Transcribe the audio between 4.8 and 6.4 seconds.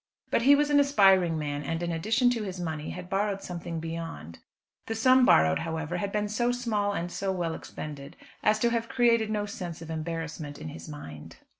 The sum borrowed, however, had been